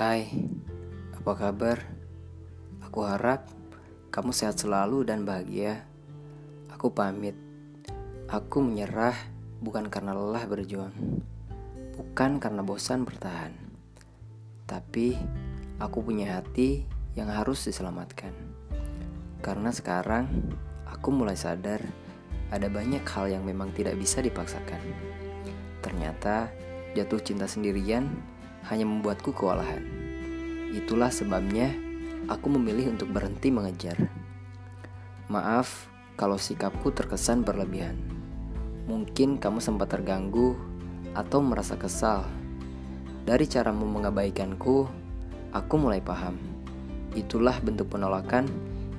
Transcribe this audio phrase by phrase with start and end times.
[0.00, 0.32] Hai,
[1.12, 1.76] apa kabar?
[2.88, 3.44] Aku harap
[4.08, 5.84] kamu sehat selalu dan bahagia.
[6.72, 7.36] Aku pamit.
[8.24, 9.12] Aku menyerah
[9.60, 10.96] bukan karena lelah berjuang,
[12.00, 13.52] bukan karena bosan bertahan,
[14.64, 15.20] tapi
[15.76, 18.32] aku punya hati yang harus diselamatkan.
[19.44, 20.32] Karena sekarang
[20.88, 21.84] aku mulai sadar
[22.48, 24.80] ada banyak hal yang memang tidak bisa dipaksakan.
[25.84, 26.48] Ternyata
[26.96, 29.86] jatuh cinta sendirian hanya membuatku kewalahan.
[30.74, 31.72] Itulah sebabnya
[32.28, 33.96] aku memilih untuk berhenti mengejar.
[35.30, 35.88] Maaf
[36.18, 37.96] kalau sikapku terkesan berlebihan.
[38.90, 40.58] Mungkin kamu sempat terganggu
[41.16, 42.26] atau merasa kesal.
[43.24, 44.90] Dari caramu mengabaikanku,
[45.54, 46.36] aku mulai paham.
[47.14, 48.46] Itulah bentuk penolakan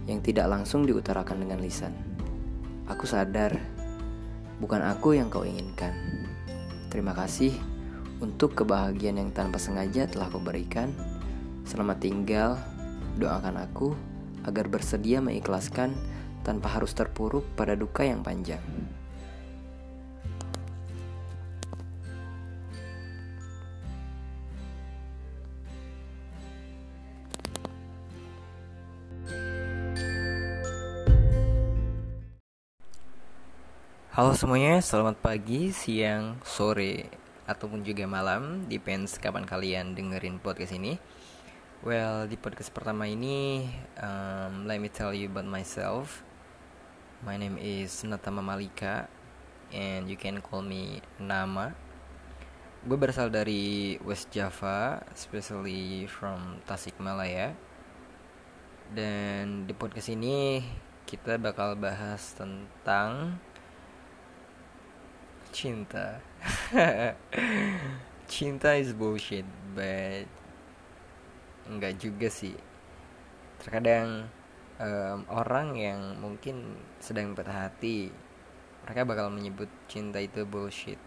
[0.07, 1.95] yang tidak langsung diutarakan dengan lisan.
[2.87, 3.55] Aku sadar,
[4.59, 5.95] bukan aku yang kau inginkan.
[6.91, 7.70] Terima kasih
[8.21, 10.93] untuk kebahagiaan yang tanpa sengaja telah kau berikan.
[11.65, 12.61] Selamat tinggal,
[13.17, 13.97] doakan aku
[14.45, 15.97] agar bersedia mengikhlaskan
[16.45, 18.61] tanpa harus terpuruk pada duka yang panjang.
[34.11, 37.20] Halo semuanya, selamat pagi, siang, sore,
[37.51, 40.95] ataupun juga malam Depends kapan kalian dengerin podcast ini.
[41.83, 43.67] Well, di podcast pertama ini
[43.99, 46.23] um, Let me tell you about myself.
[47.27, 49.11] My name is Natama Malika
[49.75, 51.75] And you can call me Nama.
[52.87, 57.53] Gue berasal dari West Java Especially from Tasikmalaya.
[58.91, 60.63] Dan di podcast ini
[61.07, 63.35] kita bakal bahas tentang
[65.51, 66.23] cinta
[68.31, 69.43] cinta is bullshit
[69.75, 70.23] but
[71.67, 72.55] enggak juga sih.
[73.59, 74.31] Terkadang
[74.79, 78.07] um, orang yang mungkin sedang patah hati
[78.87, 80.97] mereka bakal menyebut cinta itu bullshit.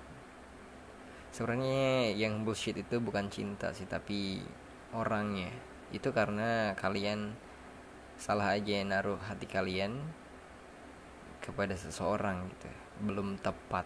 [1.33, 4.45] Sebenarnya yang bullshit itu bukan cinta sih tapi
[4.93, 5.49] orangnya.
[5.91, 7.33] Itu karena kalian
[8.21, 9.97] salah aja naruh hati kalian
[11.43, 12.71] kepada seseorang gitu
[13.03, 13.85] belum tepat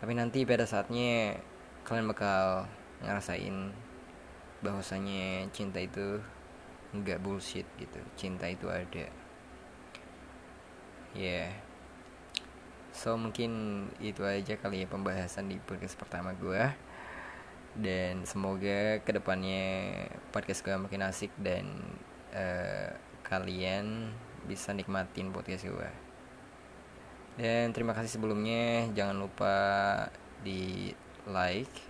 [0.00, 1.38] tapi nanti pada saatnya
[1.84, 2.66] kalian bakal
[3.04, 3.70] ngerasain
[4.64, 6.22] bahwasanya cinta itu
[6.94, 8.00] nggak bullshit gitu.
[8.16, 9.06] Cinta itu ada.
[11.14, 11.46] Ya.
[11.46, 11.50] Yeah.
[12.94, 16.62] so mungkin itu aja kali ya pembahasan di podcast pertama gue
[17.74, 21.66] dan semoga ke depannya podcast gue makin asik dan
[22.30, 22.94] uh,
[23.26, 24.14] kalian
[24.46, 26.03] bisa nikmatin podcast gue
[27.34, 28.86] dan terima kasih sebelumnya.
[28.94, 29.56] Jangan lupa
[30.46, 30.94] di
[31.26, 31.82] like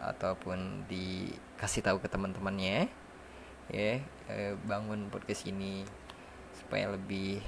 [0.00, 2.88] ataupun dikasih tahu ke teman-temannya.
[3.70, 5.84] Ya eh, bangun podcast ini
[6.56, 7.44] supaya lebih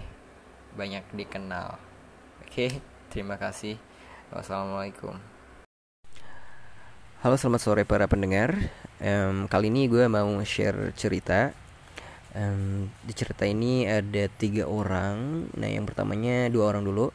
[0.77, 1.81] banyak dikenal.
[2.45, 3.81] Oke terima kasih.
[4.29, 5.17] Wassalamualaikum.
[7.25, 8.53] Halo selamat sore para pendengar.
[9.01, 11.56] Um, kali ini gue mau share cerita
[12.34, 15.49] um, di cerita ini ada tiga orang.
[15.55, 17.09] Nah yang pertamanya dua orang dulu.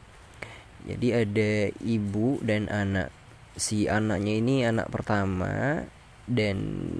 [0.88, 1.50] Jadi ada
[1.84, 3.12] ibu dan anak.
[3.54, 5.84] Si anaknya ini anak pertama
[6.24, 6.56] dan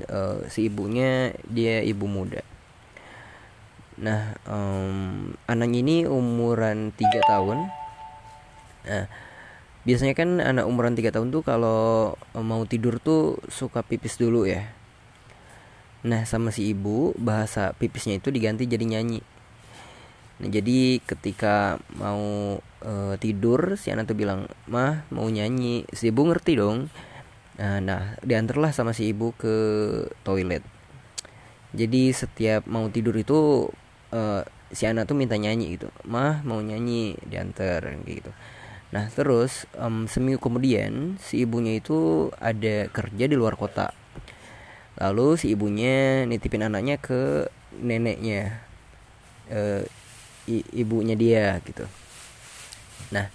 [0.06, 2.44] uh, si ibunya dia ibu muda.
[4.00, 7.58] Nah um, anaknya ini umuran tiga tahun.
[8.84, 9.04] Nah
[9.80, 14.79] biasanya kan anak umuran tiga tahun tuh kalau mau tidur tuh suka pipis dulu ya
[16.00, 19.20] Nah sama si ibu bahasa pipisnya itu diganti jadi nyanyi.
[20.40, 25.84] Nah jadi ketika mau e, tidur si anak tuh bilang mah mau nyanyi.
[25.92, 26.88] Si ibu ngerti dong.
[27.60, 29.56] Nah, nah diantarlah sama si ibu ke
[30.24, 30.64] toilet.
[31.76, 33.68] Jadi setiap mau tidur itu
[34.08, 35.92] e, si anak tuh minta nyanyi gitu.
[36.08, 38.32] Mah mau nyanyi diantar gitu.
[38.90, 43.99] Nah terus um, seminggu kemudian si ibunya itu ada kerja di luar kota
[45.00, 47.48] lalu si ibunya nitipin anaknya ke
[47.80, 48.60] neneknya
[49.48, 49.88] e,
[50.76, 51.88] ibunya dia gitu.
[53.10, 53.32] Nah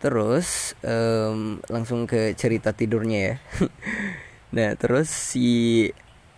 [0.00, 3.36] terus um, langsung ke cerita tidurnya ya.
[4.50, 5.86] Nah terus si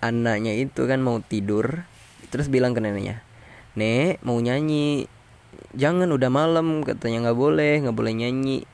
[0.04, 1.88] anaknya itu kan mau tidur
[2.28, 3.24] terus bilang ke neneknya
[3.72, 5.08] nek mau nyanyi.
[5.72, 7.28] Jangan udah malam katanya.
[7.28, 8.68] Nggak boleh nggak boleh nyanyi.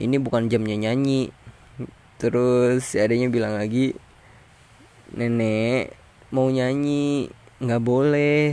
[0.00, 1.28] Ini bukan jamnya nyanyi.
[2.16, 3.96] Terus adanya bilang lagi
[5.14, 5.94] nenek
[6.30, 7.30] mau nyanyi
[7.60, 8.44] nggak boleh.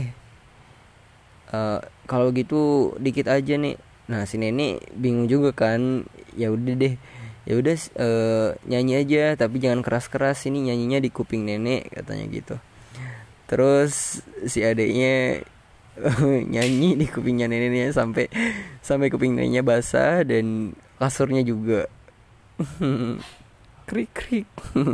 [1.48, 3.80] Uh, kalau gitu dikit aja nih.
[4.08, 6.04] Nah si nenek bingung juga kan.
[6.36, 6.94] Ya udah deh.
[7.48, 10.44] Ya udah uh, nyanyi aja tapi jangan keras-keras.
[10.46, 12.56] Ini nyanyinya di kuping nenek katanya gitu.
[13.48, 15.40] Terus si adiknya
[16.54, 18.30] nyanyi di kupingnya neneknya sampai
[18.84, 21.88] sampai kuping neneknya basah dan kasurnya juga.
[23.88, 24.44] Krik krik